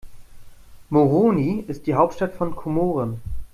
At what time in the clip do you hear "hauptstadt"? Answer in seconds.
1.93-2.33